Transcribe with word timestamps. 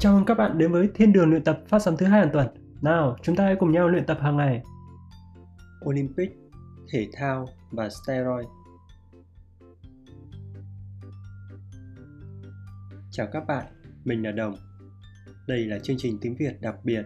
Chào 0.00 0.14
mừng 0.14 0.24
các 0.24 0.34
bạn 0.34 0.58
đến 0.58 0.72
với 0.72 0.90
Thiên 0.94 1.12
đường 1.12 1.30
luyện 1.30 1.44
tập 1.44 1.62
phát 1.68 1.78
sóng 1.78 1.96
thứ 1.96 2.06
hai 2.06 2.20
hàng 2.20 2.30
tuần. 2.32 2.48
Nào, 2.82 3.16
chúng 3.22 3.36
ta 3.36 3.44
hãy 3.44 3.56
cùng 3.60 3.72
nhau 3.72 3.88
luyện 3.88 4.06
tập 4.06 4.18
hàng 4.20 4.36
ngày. 4.36 4.62
Olympic, 5.84 6.30
thể 6.92 7.08
thao 7.12 7.46
và 7.70 7.88
steroid. 7.88 8.46
Chào 13.10 13.26
các 13.32 13.46
bạn, 13.46 13.66
mình 14.04 14.22
là 14.22 14.32
Đồng. 14.32 14.54
Đây 15.46 15.64
là 15.64 15.78
chương 15.78 15.96
trình 15.98 16.18
tiếng 16.20 16.36
Việt 16.36 16.60
đặc 16.60 16.76
biệt, 16.84 17.02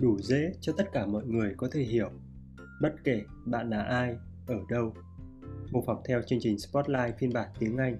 đủ 0.00 0.18
dễ 0.18 0.52
cho 0.60 0.72
tất 0.76 0.84
cả 0.92 1.06
mọi 1.06 1.24
người 1.26 1.54
có 1.56 1.68
thể 1.72 1.82
hiểu, 1.82 2.10
bất 2.80 2.94
kể 3.04 3.22
bạn 3.46 3.70
là 3.70 3.82
ai, 3.82 4.16
ở 4.46 4.56
đâu. 4.68 4.94
Mô 5.70 5.82
phỏng 5.86 6.02
theo 6.08 6.22
chương 6.26 6.38
trình 6.42 6.58
Spotlight 6.58 7.18
phiên 7.18 7.32
bản 7.32 7.48
tiếng 7.58 7.76
Anh 7.76 7.98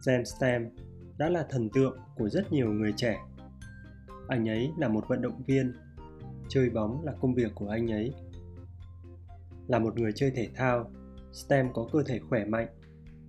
James 0.00 0.24
Stam 0.24 0.66
đã 1.18 1.28
là 1.28 1.46
thần 1.50 1.68
tượng 1.70 1.98
của 2.16 2.28
rất 2.28 2.52
nhiều 2.52 2.72
người 2.72 2.92
trẻ. 2.96 3.18
Anh 4.28 4.48
ấy 4.48 4.70
là 4.78 4.88
một 4.88 5.08
vận 5.08 5.22
động 5.22 5.42
viên, 5.46 5.72
chơi 6.48 6.70
bóng 6.70 7.04
là 7.04 7.12
công 7.20 7.34
việc 7.34 7.52
của 7.54 7.68
anh 7.68 7.90
ấy. 7.90 8.12
Là 9.66 9.78
một 9.78 9.98
người 9.98 10.12
chơi 10.12 10.30
thể 10.30 10.48
thao, 10.54 10.90
Stam 11.32 11.72
có 11.72 11.88
cơ 11.92 12.02
thể 12.06 12.18
khỏe 12.18 12.44
mạnh 12.44 12.68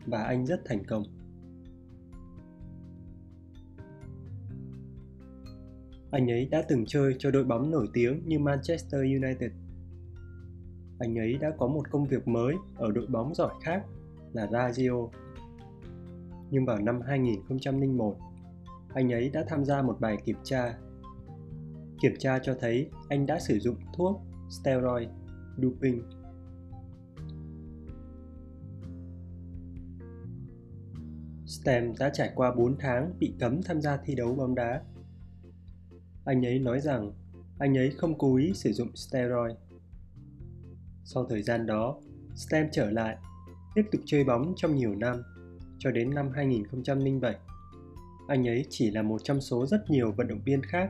và 0.05 0.23
anh 0.23 0.45
rất 0.45 0.61
thành 0.65 0.83
công. 0.85 1.03
Anh 6.11 6.31
ấy 6.31 6.45
đã 6.45 6.61
từng 6.69 6.85
chơi 6.87 7.15
cho 7.19 7.31
đội 7.31 7.43
bóng 7.43 7.71
nổi 7.71 7.87
tiếng 7.93 8.21
như 8.25 8.39
Manchester 8.39 9.01
United. 9.01 9.51
Anh 10.99 11.15
ấy 11.19 11.37
đã 11.41 11.51
có 11.57 11.67
một 11.67 11.91
công 11.91 12.07
việc 12.07 12.27
mới 12.27 12.55
ở 12.75 12.91
đội 12.91 13.07
bóng 13.07 13.35
giỏi 13.35 13.53
khác 13.63 13.83
là 14.33 14.45
Lazio 14.45 15.09
nhưng 16.51 16.65
vào 16.65 16.77
năm 16.79 17.01
2001, 17.01 18.17
anh 18.93 19.13
ấy 19.13 19.29
đã 19.29 19.45
tham 19.47 19.65
gia 19.65 19.81
một 19.81 19.97
bài 19.99 20.17
kiểm 20.25 20.37
tra. 20.43 20.77
Kiểm 22.01 22.13
tra 22.19 22.39
cho 22.39 22.55
thấy 22.59 22.89
anh 23.09 23.25
đã 23.25 23.39
sử 23.39 23.59
dụng 23.59 23.75
thuốc 23.93 24.21
steroid 24.49 25.09
doping. 25.57 26.03
Stem 31.45 31.93
đã 31.99 32.09
trải 32.13 32.31
qua 32.35 32.55
4 32.55 32.77
tháng 32.79 33.13
bị 33.19 33.33
cấm 33.39 33.63
tham 33.63 33.81
gia 33.81 33.97
thi 33.97 34.15
đấu 34.15 34.35
bóng 34.35 34.55
đá. 34.55 34.81
Anh 36.25 36.45
ấy 36.45 36.59
nói 36.59 36.79
rằng 36.79 37.11
anh 37.59 37.77
ấy 37.77 37.91
không 37.97 38.17
cố 38.17 38.35
ý 38.35 38.53
sử 38.53 38.73
dụng 38.73 38.95
steroid. 38.95 39.55
Sau 41.03 41.25
thời 41.29 41.43
gian 41.43 41.65
đó, 41.65 42.01
Stem 42.35 42.67
trở 42.71 42.91
lại, 42.91 43.17
tiếp 43.75 43.83
tục 43.91 44.01
chơi 44.05 44.23
bóng 44.23 44.53
trong 44.55 44.75
nhiều 44.75 44.95
năm 44.95 45.21
cho 45.79 45.91
đến 45.91 46.09
năm 46.15 46.29
2007. 46.35 47.35
Anh 48.27 48.47
ấy 48.47 48.65
chỉ 48.69 48.91
là 48.91 49.01
một 49.01 49.23
trong 49.23 49.41
số 49.41 49.65
rất 49.65 49.89
nhiều 49.89 50.11
vận 50.11 50.27
động 50.27 50.41
viên 50.45 50.63
khác 50.63 50.89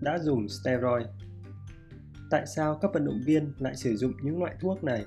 đã 0.00 0.18
dùng 0.18 0.48
steroid. 0.48 1.06
Tại 2.30 2.46
sao 2.46 2.78
các 2.82 2.90
vận 2.94 3.04
động 3.04 3.20
viên 3.24 3.52
lại 3.58 3.76
sử 3.76 3.96
dụng 3.96 4.12
những 4.22 4.38
loại 4.38 4.54
thuốc 4.60 4.84
này? 4.84 5.04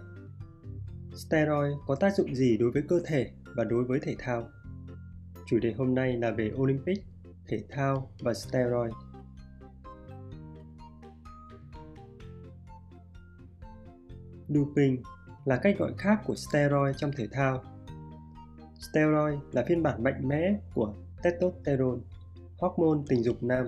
Steroid 1.16 1.73
có 1.88 1.95
tác 1.95 2.16
dụng 2.16 2.36
gì 2.36 2.58
đối 2.58 2.72
với 2.72 2.82
cơ 2.90 3.00
thể 3.06 3.32
và 3.56 3.64
đối 3.64 3.84
với 3.84 4.00
thể 4.00 4.16
thao? 4.20 4.50
Chủ 5.48 5.60
đề 5.60 5.73
hôm 5.73 5.95
nay 5.95 6.17
là 6.17 6.32
về 6.32 6.52
Olympic, 6.56 7.04
thể 7.48 7.64
thao 7.70 8.12
và 8.20 8.34
steroid. 8.34 8.94
Doping 14.48 15.04
là 15.45 15.58
cách 15.58 15.76
gọi 15.80 15.94
khác 15.98 16.22
của 16.26 16.36
steroid 16.36 16.95
trong 16.98 17.12
thể 17.17 17.28
thao 17.32 17.64
Steroid 18.80 19.40
là 19.52 19.64
phiên 19.68 19.84
bản 19.84 20.04
mạnh 20.04 20.28
mẽ 20.28 20.59
của 20.73 20.94
testosterone, 21.23 22.02
hormone 22.58 23.04
tình 23.08 23.23
dục 23.23 23.44
nam. 23.44 23.67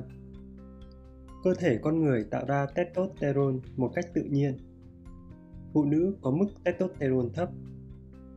Cơ 1.44 1.54
thể 1.54 1.80
con 1.82 2.02
người 2.04 2.24
tạo 2.24 2.46
ra 2.48 2.66
testosterone 2.76 3.58
một 3.76 3.92
cách 3.96 4.06
tự 4.14 4.24
nhiên. 4.24 4.58
Phụ 5.74 5.86
nữ 5.86 6.16
có 6.22 6.32
mức 6.32 6.48
testosterone 6.64 7.30
thấp, 7.34 7.50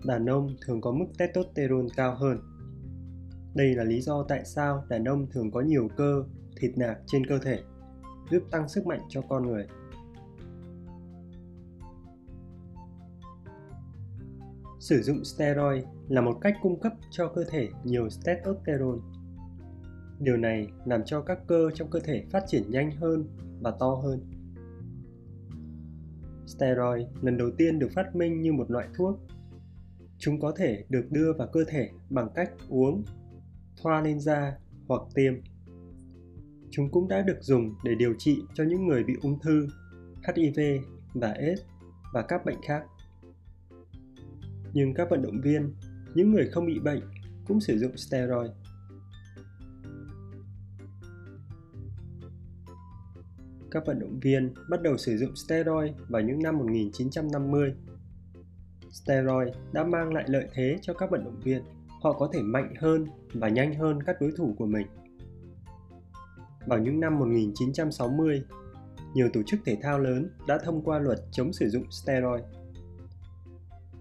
đàn 0.04 0.26
ông 0.26 0.56
thường 0.66 0.80
có 0.80 0.92
mức 0.92 1.06
testosterone 1.18 1.88
cao 1.96 2.14
hơn. 2.14 2.38
Đây 3.54 3.74
là 3.74 3.84
lý 3.84 4.00
do 4.00 4.24
tại 4.28 4.44
sao 4.44 4.84
đàn 4.88 5.04
ông 5.04 5.26
thường 5.30 5.50
có 5.50 5.60
nhiều 5.60 5.88
cơ, 5.96 6.24
thịt 6.56 6.78
nạc 6.78 6.98
trên 7.06 7.26
cơ 7.26 7.38
thể, 7.38 7.58
giúp 8.30 8.42
tăng 8.50 8.68
sức 8.68 8.86
mạnh 8.86 9.00
cho 9.08 9.22
con 9.28 9.46
người. 9.46 9.66
Sử 14.90 15.02
dụng 15.02 15.24
steroid 15.24 15.84
là 16.08 16.20
một 16.20 16.38
cách 16.40 16.54
cung 16.62 16.80
cấp 16.80 16.92
cho 17.10 17.28
cơ 17.28 17.44
thể 17.44 17.68
nhiều 17.84 18.08
testosterone. 18.24 19.00
Điều 20.18 20.36
này 20.36 20.68
làm 20.84 21.04
cho 21.04 21.22
các 21.22 21.38
cơ 21.46 21.70
trong 21.74 21.90
cơ 21.90 22.00
thể 22.00 22.24
phát 22.30 22.44
triển 22.46 22.70
nhanh 22.70 22.90
hơn 22.90 23.24
và 23.60 23.70
to 23.80 23.94
hơn. 23.94 24.20
Steroid 26.46 27.06
lần 27.20 27.36
đầu 27.36 27.50
tiên 27.58 27.78
được 27.78 27.88
phát 27.94 28.16
minh 28.16 28.42
như 28.42 28.52
một 28.52 28.70
loại 28.70 28.88
thuốc. 28.94 29.20
Chúng 30.18 30.40
có 30.40 30.52
thể 30.56 30.84
được 30.88 31.06
đưa 31.10 31.32
vào 31.32 31.48
cơ 31.52 31.64
thể 31.68 31.90
bằng 32.10 32.28
cách 32.34 32.50
uống, 32.68 33.04
thoa 33.82 34.00
lên 34.00 34.20
da 34.20 34.58
hoặc 34.88 35.02
tiêm. 35.14 35.34
Chúng 36.70 36.90
cũng 36.90 37.08
đã 37.08 37.22
được 37.22 37.38
dùng 37.40 37.74
để 37.84 37.94
điều 37.94 38.14
trị 38.18 38.42
cho 38.54 38.64
những 38.64 38.86
người 38.86 39.04
bị 39.04 39.14
ung 39.22 39.38
thư, 39.38 39.66
HIV 40.26 40.60
và 41.14 41.32
AIDS 41.32 41.62
và 42.12 42.22
các 42.22 42.44
bệnh 42.44 42.58
khác 42.66 42.82
nhưng 44.72 44.94
các 44.94 45.10
vận 45.10 45.22
động 45.22 45.40
viên, 45.40 45.74
những 46.14 46.32
người 46.32 46.48
không 46.52 46.66
bị 46.66 46.78
bệnh 46.78 47.00
cũng 47.46 47.60
sử 47.60 47.78
dụng 47.78 47.96
steroid. 47.96 48.50
Các 53.70 53.86
vận 53.86 54.00
động 54.00 54.20
viên 54.20 54.54
bắt 54.68 54.82
đầu 54.82 54.96
sử 54.96 55.16
dụng 55.16 55.36
steroid 55.36 55.92
vào 56.08 56.22
những 56.22 56.42
năm 56.42 56.58
1950. 56.58 57.74
Steroid 58.90 59.48
đã 59.72 59.84
mang 59.84 60.14
lại 60.14 60.24
lợi 60.28 60.48
thế 60.54 60.78
cho 60.82 60.94
các 60.94 61.10
vận 61.10 61.24
động 61.24 61.40
viên. 61.40 61.62
Họ 62.02 62.12
có 62.12 62.30
thể 62.32 62.42
mạnh 62.42 62.74
hơn 62.80 63.06
và 63.32 63.48
nhanh 63.48 63.74
hơn 63.74 64.02
các 64.02 64.20
đối 64.20 64.32
thủ 64.36 64.54
của 64.58 64.66
mình. 64.66 64.86
Vào 66.66 66.78
những 66.78 67.00
năm 67.00 67.18
1960, 67.18 68.44
nhiều 69.14 69.28
tổ 69.32 69.42
chức 69.42 69.60
thể 69.64 69.76
thao 69.82 69.98
lớn 69.98 70.30
đã 70.48 70.58
thông 70.64 70.84
qua 70.84 70.98
luật 70.98 71.18
chống 71.32 71.52
sử 71.52 71.68
dụng 71.68 71.90
steroid 71.90 72.44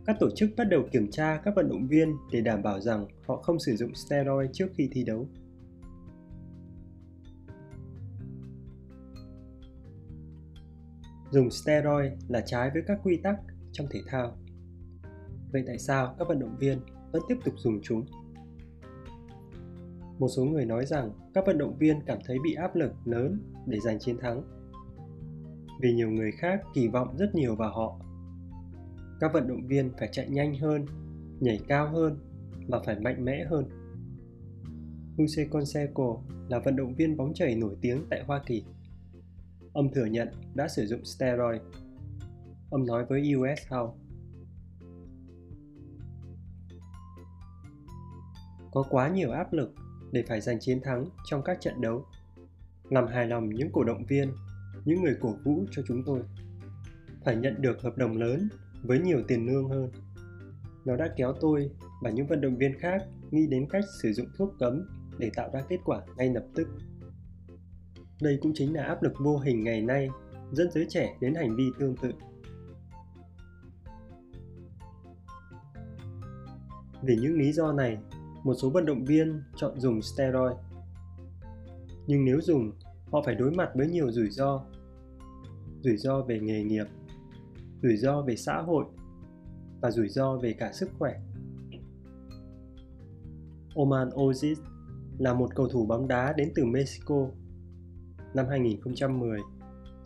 các 0.09 0.17
tổ 0.19 0.29
chức 0.35 0.49
bắt 0.57 0.63
đầu 0.63 0.83
kiểm 0.91 1.11
tra 1.11 1.41
các 1.43 1.55
vận 1.55 1.69
động 1.69 1.87
viên 1.87 2.17
để 2.31 2.41
đảm 2.41 2.63
bảo 2.63 2.79
rằng 2.79 3.05
họ 3.27 3.37
không 3.37 3.59
sử 3.59 3.75
dụng 3.75 3.95
steroid 3.95 4.49
trước 4.53 4.67
khi 4.75 4.89
thi 4.91 5.03
đấu. 5.03 5.27
Dùng 11.31 11.49
steroid 11.49 12.11
là 12.27 12.41
trái 12.45 12.69
với 12.73 12.81
các 12.87 12.99
quy 13.03 13.17
tắc 13.17 13.35
trong 13.71 13.87
thể 13.91 13.99
thao. 14.07 14.37
Vậy 15.51 15.63
tại 15.67 15.79
sao 15.79 16.15
các 16.19 16.27
vận 16.27 16.39
động 16.39 16.57
viên 16.59 16.79
vẫn 17.11 17.21
tiếp 17.27 17.37
tục 17.45 17.53
dùng 17.57 17.79
chúng? 17.83 18.05
Một 20.19 20.27
số 20.35 20.45
người 20.45 20.65
nói 20.65 20.85
rằng 20.85 21.11
các 21.33 21.45
vận 21.47 21.57
động 21.57 21.77
viên 21.77 22.01
cảm 22.05 22.19
thấy 22.25 22.37
bị 22.43 22.53
áp 22.53 22.75
lực 22.75 22.91
lớn 23.05 23.39
để 23.65 23.79
giành 23.79 23.99
chiến 23.99 24.17
thắng. 24.17 24.43
Vì 25.81 25.93
nhiều 25.93 26.09
người 26.09 26.31
khác 26.31 26.61
kỳ 26.73 26.87
vọng 26.87 27.17
rất 27.17 27.35
nhiều 27.35 27.55
vào 27.55 27.71
họ 27.71 27.99
các 29.19 29.33
vận 29.33 29.47
động 29.47 29.67
viên 29.67 29.91
phải 29.99 30.09
chạy 30.11 30.29
nhanh 30.29 30.59
hơn 30.59 30.85
nhảy 31.39 31.59
cao 31.67 31.89
hơn 31.89 32.19
và 32.67 32.79
phải 32.85 32.99
mạnh 32.99 33.25
mẽ 33.25 33.45
hơn 33.49 33.69
Jose 35.17 35.49
Canseco 35.51 36.17
là 36.49 36.59
vận 36.59 36.75
động 36.75 36.95
viên 36.95 37.17
bóng 37.17 37.33
chảy 37.33 37.55
nổi 37.55 37.75
tiếng 37.81 38.05
tại 38.09 38.23
Hoa 38.23 38.41
Kỳ. 38.45 38.63
Ông 39.73 39.93
thừa 39.93 40.05
nhận 40.05 40.27
đã 40.55 40.67
sử 40.67 40.85
dụng 40.85 41.05
steroid. 41.05 41.61
Ông 42.69 42.85
nói 42.85 43.05
với 43.05 43.35
US 43.35 43.67
How 43.69 43.93
Có 48.71 48.83
quá 48.89 49.09
nhiều 49.09 49.31
áp 49.31 49.53
lực 49.53 49.73
để 50.11 50.23
phải 50.27 50.41
giành 50.41 50.59
chiến 50.59 50.81
thắng 50.83 51.05
trong 51.25 51.43
các 51.43 51.57
trận 51.61 51.81
đấu. 51.81 52.05
Làm 52.83 53.07
hài 53.07 53.27
lòng 53.27 53.49
những 53.49 53.69
cổ 53.71 53.83
động 53.83 54.05
viên, 54.05 54.31
những 54.85 55.01
người 55.01 55.15
cổ 55.21 55.33
vũ 55.43 55.65
cho 55.71 55.81
chúng 55.87 56.03
tôi. 56.05 56.21
Phải 57.25 57.35
nhận 57.35 57.61
được 57.61 57.81
hợp 57.81 57.97
đồng 57.97 58.17
lớn 58.17 58.49
với 58.83 58.99
nhiều 58.99 59.21
tiền 59.27 59.45
lương 59.45 59.69
hơn. 59.69 59.89
Nó 60.85 60.95
đã 60.95 61.13
kéo 61.17 61.33
tôi 61.41 61.71
và 62.01 62.09
những 62.09 62.27
vận 62.27 62.41
động 62.41 62.57
viên 62.57 62.79
khác 62.79 63.05
nghĩ 63.31 63.47
đến 63.47 63.67
cách 63.69 63.83
sử 64.01 64.13
dụng 64.13 64.27
thuốc 64.37 64.53
cấm 64.59 64.89
để 65.17 65.31
tạo 65.35 65.49
ra 65.53 65.61
kết 65.69 65.77
quả 65.85 66.01
ngay 66.17 66.29
lập 66.33 66.45
tức. 66.55 66.67
Đây 68.21 68.37
cũng 68.41 68.51
chính 68.55 68.73
là 68.73 68.83
áp 68.83 69.03
lực 69.03 69.13
vô 69.19 69.37
hình 69.37 69.63
ngày 69.63 69.81
nay 69.81 70.09
dẫn 70.51 70.71
giới 70.71 70.85
trẻ 70.89 71.17
đến 71.21 71.35
hành 71.35 71.55
vi 71.55 71.63
tương 71.79 71.95
tự. 71.95 72.11
Vì 77.01 77.15
những 77.15 77.39
lý 77.39 77.51
do 77.51 77.71
này, 77.71 77.97
một 78.43 78.53
số 78.53 78.69
vận 78.69 78.85
động 78.85 79.05
viên 79.05 79.41
chọn 79.55 79.79
dùng 79.79 80.01
steroid. 80.01 80.57
Nhưng 82.07 82.25
nếu 82.25 82.41
dùng, 82.41 82.71
họ 83.11 83.21
phải 83.25 83.35
đối 83.35 83.51
mặt 83.51 83.69
với 83.75 83.87
nhiều 83.87 84.11
rủi 84.11 84.29
ro. 84.29 84.65
Rủi 85.81 85.97
ro 85.97 86.21
về 86.21 86.39
nghề 86.39 86.63
nghiệp, 86.63 86.85
rủi 87.81 87.97
ro 87.97 88.21
về 88.21 88.35
xã 88.35 88.61
hội 88.61 88.85
và 89.81 89.91
rủi 89.91 90.09
ro 90.09 90.37
về 90.37 90.53
cả 90.53 90.71
sức 90.73 90.89
khỏe 90.99 91.13
Oman 93.75 94.09
Ozic 94.09 94.55
là 95.17 95.33
một 95.33 95.55
cầu 95.55 95.67
thủ 95.69 95.85
bóng 95.85 96.07
đá 96.07 96.33
đến 96.37 96.51
từ 96.55 96.65
Mexico. 96.65 97.27
Năm 98.33 98.45
2010, 98.49 99.39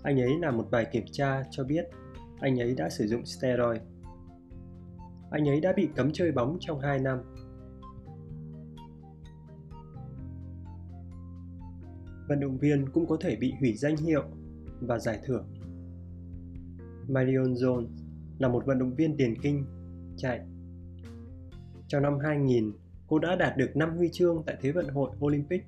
anh 0.04 0.22
ấy 0.22 0.40
làm 0.40 0.58
một 0.58 0.68
bài 0.72 0.88
kiểm 0.92 1.06
tra 1.12 1.44
cho 1.52 1.64
biết 1.64 1.86
anh 2.40 2.60
ấy 2.60 2.75
đã 2.75 2.90
sử 2.90 3.08
dụng 3.08 3.25
steroid. 3.25 3.81
Anh 5.31 5.50
ấy 5.50 5.62
đã 5.62 5.74
bị 5.76 5.90
cấm 5.96 6.12
chơi 6.14 6.31
bóng 6.31 6.58
trong 6.60 6.80
2 6.80 7.00
năm. 7.00 7.19
Vận 12.30 12.40
động 12.40 12.58
viên 12.58 12.90
cũng 12.90 13.08
có 13.08 13.18
thể 13.22 13.36
bị 13.36 13.54
hủy 13.60 13.74
danh 13.76 13.98
hiệu 13.98 14.24
và 14.81 15.00
giải 15.00 15.19
thưởng. 15.26 15.53
Marion 17.08 17.54
Jones 17.54 17.88
là 18.40 18.48
một 18.48 18.66
vận 18.66 18.80
động 18.80 18.96
viên 18.96 19.18
điền 19.18 19.42
kinh 19.42 19.66
chạy. 20.18 20.42
Trong 21.88 22.04
năm 22.04 22.20
2000, 22.20 22.72
cô 23.08 23.20
đã 23.20 23.36
đạt 23.36 23.58
được 23.58 23.76
5 23.76 23.98
huy 23.98 24.10
chương 24.14 24.44
tại 24.46 24.58
Thế 24.62 24.72
vận 24.72 24.88
hội 24.88 25.10
Olympic. 25.26 25.64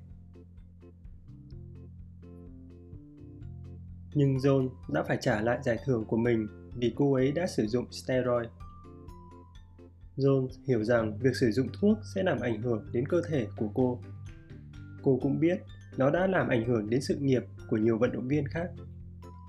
Nhưng 4.14 4.36
Jones 4.36 4.68
đã 4.88 5.02
phải 5.02 5.18
trả 5.20 5.40
lại 5.40 5.58
giải 5.64 5.78
thưởng 5.84 6.04
của 6.04 6.16
mình 6.16 6.46
vì 6.76 6.92
cô 6.96 7.14
ấy 7.14 7.32
đã 7.32 7.46
sử 7.46 7.66
dụng 7.66 7.92
steroid. 7.92 8.48
Jones 10.16 10.48
hiểu 10.66 10.84
rằng 10.84 11.18
việc 11.18 11.36
sử 11.36 11.50
dụng 11.50 11.68
thuốc 11.80 11.98
sẽ 12.14 12.22
làm 12.22 12.40
ảnh 12.40 12.62
hưởng 12.62 12.86
đến 12.92 13.08
cơ 13.08 13.22
thể 13.28 13.46
của 13.56 13.68
cô. 13.74 14.00
Cô 15.02 15.18
cũng 15.22 15.40
biết 15.40 15.58
nó 15.96 16.10
đã 16.10 16.26
làm 16.26 16.48
ảnh 16.48 16.68
hưởng 16.68 16.90
đến 16.90 17.00
sự 17.00 17.16
nghiệp 17.16 17.42
của 17.68 17.76
nhiều 17.76 17.98
vận 17.98 18.12
động 18.12 18.28
viên 18.28 18.48
khác. 18.48 18.70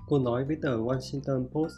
Cô 0.08 0.18
nói 0.18 0.44
với 0.44 0.56
tờ 0.62 0.76
Washington 0.76 1.48
Post 1.48 1.74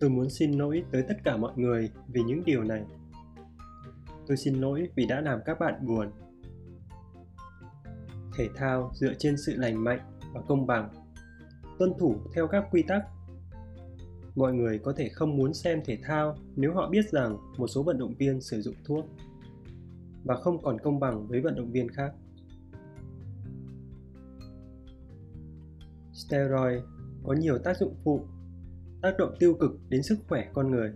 Tôi 0.00 0.10
muốn 0.10 0.30
xin 0.30 0.52
lỗi 0.52 0.84
tới 0.92 1.04
tất 1.08 1.14
cả 1.24 1.36
mọi 1.36 1.52
người 1.56 1.90
vì 2.08 2.22
những 2.22 2.44
điều 2.44 2.64
này. 2.64 2.84
Tôi 4.26 4.36
xin 4.36 4.54
lỗi 4.54 4.88
vì 4.94 5.06
đã 5.06 5.20
làm 5.20 5.40
các 5.44 5.58
bạn 5.60 5.86
buồn. 5.86 6.10
Thể 8.36 8.48
thao 8.56 8.90
dựa 8.94 9.14
trên 9.18 9.36
sự 9.36 9.56
lành 9.56 9.84
mạnh 9.84 10.00
và 10.32 10.40
công 10.48 10.66
bằng, 10.66 10.88
tuân 11.78 11.92
thủ 11.98 12.16
theo 12.34 12.46
các 12.46 12.64
quy 12.70 12.82
tắc. 12.82 13.02
Mọi 14.34 14.52
người 14.52 14.78
có 14.78 14.92
thể 14.96 15.08
không 15.08 15.36
muốn 15.36 15.54
xem 15.54 15.80
thể 15.84 15.98
thao 16.02 16.36
nếu 16.56 16.74
họ 16.74 16.88
biết 16.88 17.10
rằng 17.10 17.36
một 17.58 17.66
số 17.66 17.82
vận 17.82 17.98
động 17.98 18.14
viên 18.18 18.40
sử 18.40 18.62
dụng 18.62 18.74
thuốc 18.84 19.04
và 20.24 20.36
không 20.36 20.62
còn 20.62 20.78
công 20.80 21.00
bằng 21.00 21.26
với 21.26 21.40
vận 21.40 21.54
động 21.54 21.72
viên 21.72 21.88
khác. 21.88 22.12
Steroid 26.34 26.82
có 27.24 27.32
nhiều 27.32 27.58
tác 27.58 27.76
dụng 27.76 27.94
phụ, 28.04 28.20
tác 29.02 29.14
động 29.18 29.34
tiêu 29.38 29.54
cực 29.54 29.70
đến 29.88 30.02
sức 30.02 30.18
khỏe 30.28 30.48
con 30.52 30.70
người, 30.70 30.92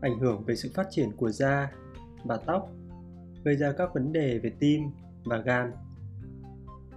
ảnh 0.00 0.18
hưởng 0.18 0.44
về 0.44 0.56
sự 0.56 0.70
phát 0.74 0.86
triển 0.90 1.16
của 1.16 1.30
da 1.30 1.72
và 2.24 2.36
tóc, 2.46 2.70
gây 3.44 3.56
ra 3.56 3.72
các 3.72 3.94
vấn 3.94 4.12
đề 4.12 4.38
về 4.38 4.52
tim 4.60 4.82
và 5.24 5.38
gan. 5.38 5.72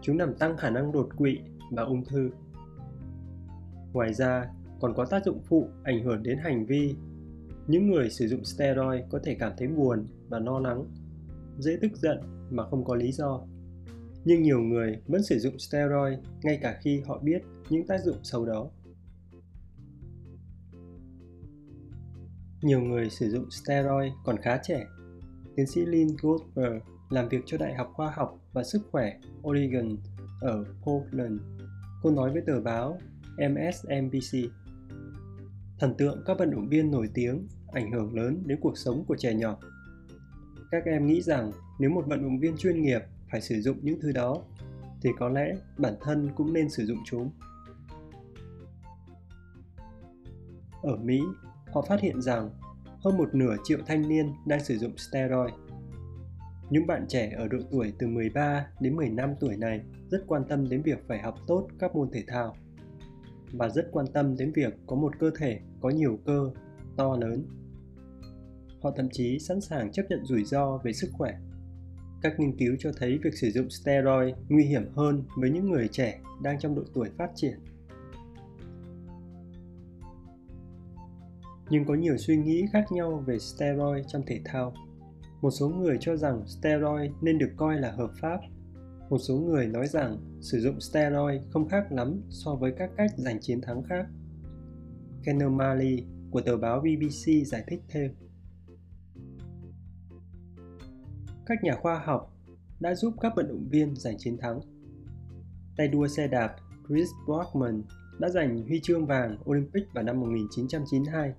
Chúng 0.01 0.17
làm 0.17 0.33
tăng 0.33 0.57
khả 0.57 0.69
năng 0.69 0.91
đột 0.91 1.09
quỵ 1.17 1.39
và 1.71 1.83
ung 1.83 2.05
thư. 2.05 2.29
Ngoài 3.93 4.13
ra, 4.13 4.49
còn 4.81 4.93
có 4.93 5.05
tác 5.05 5.25
dụng 5.25 5.41
phụ 5.45 5.69
ảnh 5.83 6.03
hưởng 6.03 6.23
đến 6.23 6.37
hành 6.37 6.65
vi. 6.65 6.95
Những 7.67 7.89
người 7.91 8.09
sử 8.09 8.27
dụng 8.27 8.45
steroid 8.45 9.01
có 9.09 9.19
thể 9.23 9.35
cảm 9.39 9.51
thấy 9.57 9.67
buồn 9.67 10.07
và 10.29 10.39
lo 10.39 10.59
lắng, 10.59 10.85
dễ 11.59 11.77
tức 11.81 11.91
giận 11.95 12.17
mà 12.49 12.69
không 12.69 12.85
có 12.85 12.95
lý 12.95 13.11
do 13.11 13.41
nhưng 14.25 14.41
nhiều 14.41 14.59
người 14.59 14.97
vẫn 15.07 15.23
sử 15.23 15.39
dụng 15.39 15.59
steroid 15.59 16.19
ngay 16.43 16.59
cả 16.61 16.79
khi 16.81 17.01
họ 17.07 17.19
biết 17.19 17.41
những 17.69 17.87
tác 17.87 17.97
dụng 18.03 18.17
xấu 18.23 18.45
đó 18.45 18.71
Nhiều 22.61 22.81
người 22.81 23.09
sử 23.09 23.29
dụng 23.29 23.51
steroid 23.51 24.11
còn 24.25 24.37
khá 24.37 24.59
trẻ. 24.63 24.85
Tiến 25.55 25.67
sĩ 25.67 25.85
Lynn 25.85 26.07
Goldberg 26.21 26.79
làm 27.09 27.29
việc 27.29 27.41
cho 27.45 27.57
Đại 27.57 27.75
học 27.75 27.91
Khoa 27.93 28.11
học 28.15 28.39
và 28.53 28.63
Sức 28.63 28.81
khỏe 28.91 29.13
Oregon 29.47 29.97
ở 30.41 30.65
Portland. 30.83 31.41
Cô 32.03 32.11
nói 32.11 32.33
với 32.33 32.41
tờ 32.41 32.61
báo 32.61 32.99
MSNBC. 33.37 34.49
Thần 35.79 35.95
tượng 35.97 36.23
các 36.25 36.39
vận 36.39 36.51
động 36.51 36.69
viên 36.69 36.91
nổi 36.91 37.09
tiếng 37.13 37.47
ảnh 37.67 37.91
hưởng 37.91 38.15
lớn 38.15 38.43
đến 38.45 38.59
cuộc 38.61 38.77
sống 38.77 39.05
của 39.07 39.15
trẻ 39.19 39.33
nhỏ. 39.33 39.59
Các 40.71 40.85
em 40.85 41.07
nghĩ 41.07 41.21
rằng 41.21 41.51
nếu 41.79 41.89
một 41.89 42.07
vận 42.07 42.21
động 42.21 42.39
viên 42.39 42.57
chuyên 42.57 42.81
nghiệp 42.81 43.01
phải 43.31 43.41
sử 43.41 43.61
dụng 43.61 43.77
những 43.81 43.99
thứ 44.01 44.11
đó 44.11 44.43
thì 45.01 45.09
có 45.19 45.29
lẽ 45.29 45.53
bản 45.77 45.93
thân 46.01 46.29
cũng 46.35 46.53
nên 46.53 46.69
sử 46.69 46.85
dụng 46.85 46.97
chúng. 47.05 47.31
Ở 50.81 50.95
Mỹ, 50.95 51.21
họ 51.73 51.81
phát 51.81 52.01
hiện 52.01 52.21
rằng 52.21 52.49
hơn 53.03 53.17
một 53.17 53.35
nửa 53.35 53.55
triệu 53.63 53.79
thanh 53.87 54.09
niên 54.09 54.33
đang 54.45 54.63
sử 54.63 54.77
dụng 54.77 54.97
steroid. 54.97 55.53
Những 56.69 56.87
bạn 56.87 57.05
trẻ 57.07 57.33
ở 57.37 57.47
độ 57.47 57.57
tuổi 57.71 57.93
từ 57.99 58.07
13 58.07 58.67
đến 58.79 58.95
15 58.95 59.35
tuổi 59.39 59.57
này 59.57 59.81
rất 60.11 60.23
quan 60.27 60.43
tâm 60.49 60.69
đến 60.69 60.81
việc 60.81 61.07
phải 61.07 61.19
học 61.19 61.35
tốt 61.47 61.67
các 61.79 61.95
môn 61.95 62.09
thể 62.11 62.23
thao 62.27 62.55
và 63.51 63.69
rất 63.69 63.89
quan 63.91 64.05
tâm 64.13 64.37
đến 64.37 64.51
việc 64.55 64.73
có 64.87 64.95
một 64.95 65.19
cơ 65.19 65.31
thể 65.37 65.59
có 65.81 65.89
nhiều 65.89 66.19
cơ, 66.25 66.51
to 66.97 67.17
lớn. 67.21 67.45
Họ 68.81 68.91
thậm 68.95 69.09
chí 69.11 69.39
sẵn 69.39 69.61
sàng 69.61 69.91
chấp 69.91 70.03
nhận 70.09 70.25
rủi 70.25 70.43
ro 70.43 70.77
về 70.77 70.93
sức 70.93 71.09
khỏe. 71.13 71.37
Các 72.21 72.39
nghiên 72.39 72.57
cứu 72.57 72.75
cho 72.79 72.91
thấy 72.97 73.19
việc 73.23 73.33
sử 73.33 73.51
dụng 73.51 73.69
steroid 73.69 74.35
nguy 74.49 74.63
hiểm 74.63 74.91
hơn 74.95 75.23
với 75.37 75.49
những 75.49 75.71
người 75.71 75.87
trẻ 75.87 76.19
đang 76.43 76.59
trong 76.59 76.75
độ 76.75 76.83
tuổi 76.93 77.09
phát 77.17 77.29
triển 77.35 77.59
nhưng 81.71 81.85
có 81.85 81.93
nhiều 81.93 82.17
suy 82.17 82.37
nghĩ 82.37 82.65
khác 82.73 82.85
nhau 82.91 83.23
về 83.27 83.39
steroid 83.39 84.05
trong 84.07 84.21
thể 84.27 84.41
thao. 84.45 84.73
Một 85.41 85.51
số 85.51 85.69
người 85.69 85.97
cho 86.01 86.15
rằng 86.15 86.47
steroid 86.47 87.11
nên 87.21 87.37
được 87.37 87.49
coi 87.57 87.79
là 87.79 87.91
hợp 87.91 88.11
pháp. 88.21 88.39
Một 89.09 89.17
số 89.17 89.35
người 89.37 89.67
nói 89.67 89.87
rằng 89.87 90.17
sử 90.41 90.59
dụng 90.59 90.79
steroid 90.79 91.41
không 91.49 91.69
khác 91.69 91.91
lắm 91.91 92.21
so 92.29 92.55
với 92.55 92.73
các 92.77 92.89
cách 92.97 93.11
giành 93.15 93.39
chiến 93.41 93.61
thắng 93.61 93.83
khác. 93.83 94.05
Ken 95.23 95.37
O'Malley 95.37 96.01
của 96.31 96.41
tờ 96.41 96.57
báo 96.57 96.79
BBC 96.79 97.45
giải 97.45 97.63
thích 97.67 97.81
thêm. 97.89 98.11
Các 101.51 101.63
nhà 101.63 101.75
khoa 101.75 101.99
học 102.05 102.33
đã 102.79 102.95
giúp 102.95 103.13
các 103.21 103.33
vận 103.35 103.47
động 103.47 103.67
viên 103.69 103.95
giành 103.95 104.17
chiến 104.17 104.37
thắng. 104.37 104.59
Tay 105.77 105.87
đua 105.87 106.07
xe 106.07 106.27
đạp 106.27 106.55
Chris 106.87 107.07
Brockman 107.25 107.83
đã 108.19 108.29
giành 108.29 108.63
huy 108.67 108.79
chương 108.83 109.05
vàng 109.05 109.37
Olympic 109.49 109.83
vào 109.93 110.03
năm 110.03 110.19
1992 110.19 111.33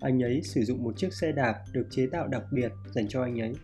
anh 0.00 0.22
ấy 0.22 0.40
sử 0.42 0.64
dụng 0.64 0.82
một 0.82 0.96
chiếc 0.96 1.12
xe 1.12 1.32
đạp 1.32 1.62
được 1.72 1.86
chế 1.90 2.06
tạo 2.12 2.28
đặc 2.28 2.42
biệt 2.52 2.72
dành 2.94 3.08
cho 3.08 3.22
anh 3.22 3.40
ấy. 3.40 3.54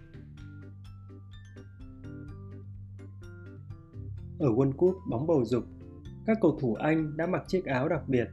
Ở 4.38 4.48
World 4.48 4.72
Cup 4.72 4.94
bóng 5.10 5.26
bầu 5.26 5.44
dục, 5.44 5.64
các 6.26 6.38
cầu 6.40 6.58
thủ 6.60 6.74
Anh 6.74 7.16
đã 7.16 7.26
mặc 7.26 7.42
chiếc 7.48 7.64
áo 7.64 7.88
đặc 7.88 8.02
biệt, 8.08 8.28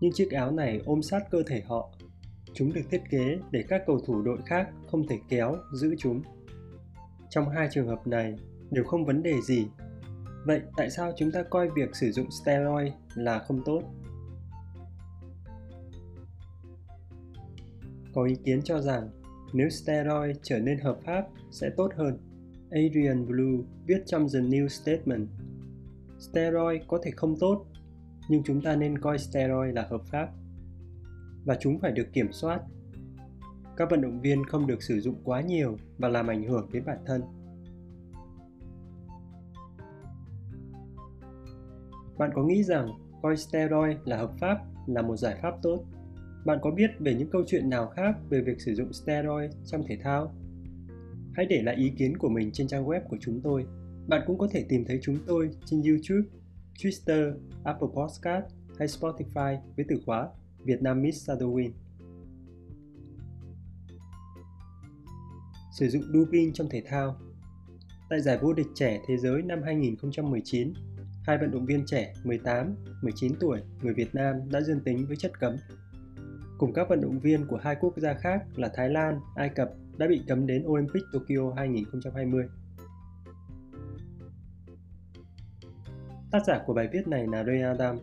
nhưng 0.00 0.12
chiếc 0.12 0.30
áo 0.30 0.52
này 0.52 0.80
ôm 0.84 1.02
sát 1.02 1.22
cơ 1.30 1.42
thể 1.46 1.60
họ. 1.60 1.90
Chúng 2.54 2.72
được 2.72 2.82
thiết 2.90 3.02
kế 3.10 3.38
để 3.50 3.64
các 3.68 3.82
cầu 3.86 4.00
thủ 4.06 4.22
đội 4.22 4.38
khác 4.46 4.68
không 4.90 5.06
thể 5.06 5.18
kéo, 5.28 5.56
giữ 5.72 5.94
chúng. 5.98 6.22
Trong 7.30 7.48
hai 7.48 7.68
trường 7.72 7.88
hợp 7.88 8.06
này 8.06 8.34
đều 8.70 8.84
không 8.84 9.04
vấn 9.04 9.22
đề 9.22 9.34
gì. 9.46 9.66
Vậy 10.46 10.60
tại 10.76 10.90
sao 10.90 11.12
chúng 11.16 11.32
ta 11.32 11.42
coi 11.42 11.70
việc 11.70 11.96
sử 11.96 12.12
dụng 12.12 12.30
steroid 12.30 12.92
là 13.14 13.38
không 13.38 13.62
tốt? 13.64 13.82
có 18.18 18.24
ý 18.24 18.34
kiến 18.44 18.60
cho 18.64 18.80
rằng 18.80 19.10
nếu 19.52 19.68
steroid 19.68 20.36
trở 20.42 20.58
nên 20.58 20.78
hợp 20.78 20.98
pháp 21.04 21.26
sẽ 21.50 21.70
tốt 21.76 21.92
hơn. 21.96 22.18
Adrian 22.70 23.26
Blue 23.26 23.64
viết 23.86 24.02
trong 24.06 24.26
The 24.34 24.40
New 24.40 24.68
Statement 24.68 25.28
Steroid 26.18 26.82
có 26.88 26.98
thể 27.04 27.10
không 27.10 27.38
tốt, 27.40 27.66
nhưng 28.28 28.42
chúng 28.42 28.62
ta 28.62 28.76
nên 28.76 28.98
coi 28.98 29.18
steroid 29.18 29.74
là 29.74 29.86
hợp 29.90 30.02
pháp 30.04 30.28
và 31.44 31.56
chúng 31.60 31.78
phải 31.78 31.92
được 31.92 32.06
kiểm 32.12 32.32
soát. 32.32 32.60
Các 33.78 33.90
vận 33.90 34.00
động 34.00 34.20
viên 34.20 34.44
không 34.44 34.66
được 34.66 34.82
sử 34.82 35.00
dụng 35.00 35.14
quá 35.24 35.40
nhiều 35.40 35.76
và 35.98 36.08
làm 36.08 36.26
ảnh 36.26 36.44
hưởng 36.44 36.68
đến 36.72 36.84
bản 36.86 36.98
thân. 37.06 37.22
Bạn 42.18 42.30
có 42.34 42.42
nghĩ 42.44 42.62
rằng 42.62 42.88
coi 43.22 43.36
steroid 43.36 43.96
là 44.04 44.16
hợp 44.16 44.32
pháp 44.40 44.58
là 44.86 45.02
một 45.02 45.16
giải 45.16 45.38
pháp 45.42 45.54
tốt? 45.62 45.84
Bạn 46.44 46.58
có 46.62 46.70
biết 46.70 46.90
về 46.98 47.14
những 47.14 47.30
câu 47.30 47.42
chuyện 47.46 47.70
nào 47.70 47.86
khác 47.86 48.16
về 48.30 48.40
việc 48.40 48.60
sử 48.60 48.74
dụng 48.74 48.92
steroid 48.92 49.50
trong 49.64 49.82
thể 49.86 49.98
thao? 50.02 50.34
Hãy 51.34 51.46
để 51.46 51.62
lại 51.62 51.76
ý 51.76 51.92
kiến 51.98 52.16
của 52.16 52.28
mình 52.28 52.50
trên 52.52 52.68
trang 52.68 52.86
web 52.86 53.00
của 53.08 53.16
chúng 53.20 53.40
tôi. 53.40 53.66
Bạn 54.06 54.22
cũng 54.26 54.38
có 54.38 54.48
thể 54.50 54.64
tìm 54.68 54.84
thấy 54.84 54.98
chúng 55.02 55.18
tôi 55.26 55.50
trên 55.64 55.82
YouTube, 55.82 56.28
Twitter, 56.78 57.32
Apple 57.64 57.88
Podcast 57.94 58.44
hay 58.78 58.88
Spotify 58.88 59.58
với 59.76 59.86
từ 59.88 60.00
khóa 60.06 60.28
Việt 60.64 60.82
Nam 60.82 61.02
Miss 61.02 61.30
Sadowin. 61.30 61.70
Sử 65.78 65.88
dụng 65.88 66.02
doping 66.12 66.52
trong 66.52 66.68
thể 66.68 66.82
thao 66.86 67.16
Tại 68.10 68.20
giải 68.20 68.38
vô 68.42 68.52
địch 68.52 68.66
trẻ 68.74 69.00
thế 69.06 69.16
giới 69.16 69.42
năm 69.42 69.62
2019, 69.64 70.72
hai 71.26 71.38
vận 71.38 71.50
động 71.50 71.66
viên 71.66 71.86
trẻ 71.86 72.14
18, 72.24 72.74
19 73.02 73.32
tuổi 73.40 73.60
người 73.82 73.94
Việt 73.94 74.14
Nam 74.14 74.36
đã 74.50 74.60
dương 74.60 74.80
tính 74.80 75.06
với 75.06 75.16
chất 75.16 75.40
cấm 75.40 75.56
cùng 76.58 76.72
các 76.72 76.88
vận 76.88 77.00
động 77.00 77.18
viên 77.18 77.46
của 77.46 77.56
hai 77.56 77.76
quốc 77.80 77.94
gia 77.96 78.14
khác 78.14 78.44
là 78.56 78.70
Thái 78.74 78.88
Lan, 78.90 79.20
Ai 79.36 79.48
Cập 79.48 79.70
đã 79.98 80.06
bị 80.08 80.22
cấm 80.28 80.46
đến 80.46 80.64
Olympic 80.66 81.02
Tokyo 81.12 81.52
2020. 81.56 82.44
Tác 86.30 86.40
giả 86.46 86.62
của 86.66 86.74
bài 86.74 86.88
viết 86.92 87.08
này 87.08 87.26
là 87.26 87.44
Ray 87.44 87.62
Adam. 87.62 87.98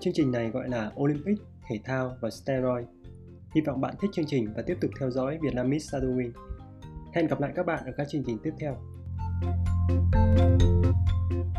Chương 0.00 0.14
trình 0.16 0.30
này 0.32 0.50
gọi 0.50 0.68
là 0.68 0.92
Olympic, 1.00 1.38
Thể 1.68 1.80
thao 1.84 2.16
và 2.20 2.30
Steroid. 2.30 2.86
Hy 3.54 3.60
vọng 3.60 3.80
bạn 3.80 3.94
thích 4.00 4.10
chương 4.14 4.26
trình 4.28 4.52
và 4.56 4.62
tiếp 4.62 4.76
tục 4.80 4.90
theo 5.00 5.10
dõi 5.10 5.38
Vietnamese 5.42 5.98
Shadowing. 5.98 6.49
Hẹn 7.14 7.26
gặp 7.26 7.40
lại 7.40 7.52
các 7.56 7.66
bạn 7.66 7.84
ở 7.86 7.92
các 7.96 8.06
chương 8.08 8.22
trình 8.26 8.38
tiếp 8.42 8.52
theo. 8.60 8.76
thank 10.12 10.62
you 10.62 11.49